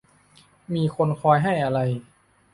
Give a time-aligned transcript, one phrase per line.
[0.73, 1.79] มีคนคอยให้อะไร